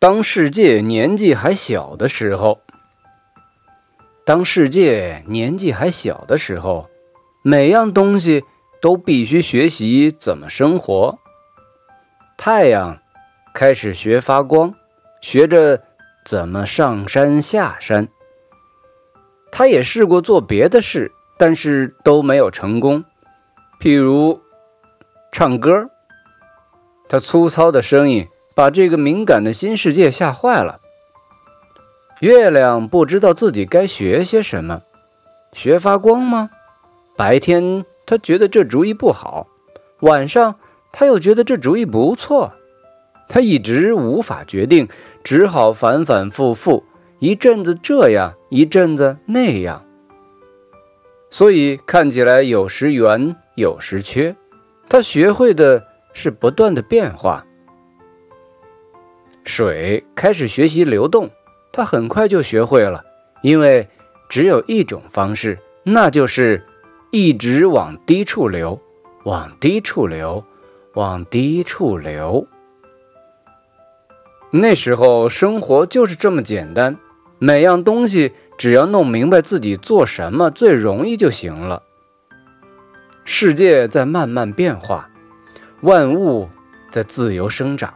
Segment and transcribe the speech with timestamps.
[0.00, 2.60] 当世界年纪还小的时候，
[4.24, 6.88] 当世界年纪还小的时候，
[7.42, 8.44] 每样东西
[8.80, 11.18] 都必须学习怎么生活。
[12.36, 13.00] 太阳
[13.52, 14.72] 开始学发光，
[15.20, 15.82] 学着
[16.24, 18.06] 怎么上山下山。
[19.50, 23.02] 他也试过做别的事，但是都没有成功。
[23.80, 24.40] 譬如
[25.32, 25.90] 唱歌，
[27.08, 28.28] 他粗糙的声音。
[28.58, 30.80] 把这个敏感的新世界吓坏了。
[32.18, 34.82] 月亮不知道自己该学些什么，
[35.52, 36.50] 学发光吗？
[37.16, 39.46] 白天他觉得这主意不好，
[40.00, 40.56] 晚上
[40.90, 42.52] 他又觉得这主意不错。
[43.28, 44.88] 他一直无法决定，
[45.22, 46.82] 只好反反复复，
[47.20, 49.84] 一阵子这样，一阵子那样。
[51.30, 54.34] 所以看起来有时圆，有时缺。
[54.88, 57.44] 他学会的是不断的变化。
[59.48, 61.30] 水开始学习流动，
[61.72, 63.02] 它很快就学会了，
[63.40, 63.88] 因为
[64.28, 66.62] 只有一种方式，那就是
[67.10, 68.78] 一直往低处流，
[69.24, 70.44] 往低处流，
[70.92, 72.46] 往低处流。
[74.50, 76.98] 那时候生活就是这么简单，
[77.38, 81.82] 每样东西只要弄明白自己做什么最容易就行了。
[83.24, 85.08] 世界在慢慢变化，
[85.80, 86.50] 万物
[86.90, 87.94] 在自由生长。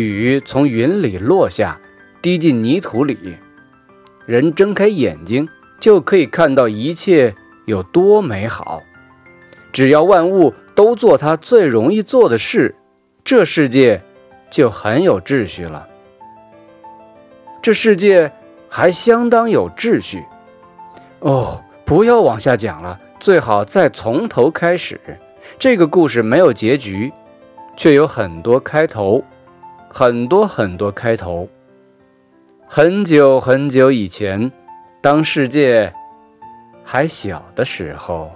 [0.00, 1.78] 雨从云里落下，
[2.22, 3.36] 滴进泥土里。
[4.26, 7.34] 人睁开眼睛，就可以看到一切
[7.66, 8.82] 有多美好。
[9.72, 12.74] 只要万物都做它最容易做的事，
[13.24, 14.00] 这世界
[14.50, 15.86] 就很有秩序了。
[17.60, 18.30] 这世界
[18.68, 20.22] 还相当有秩序。
[21.20, 25.00] 哦，不要往下讲了，最好再从头开始。
[25.58, 27.12] 这个故事没有结局，
[27.76, 29.22] 却有很多开头。
[29.96, 31.48] 很多很多开头。
[32.66, 34.50] 很久很久以前，
[35.00, 35.92] 当世界
[36.82, 38.32] 还小的时候。